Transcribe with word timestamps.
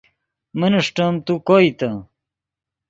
من 0.59 0.71
اݰٹیم 0.79 1.13
تو 1.25 1.33
کوئیتے 1.47 1.89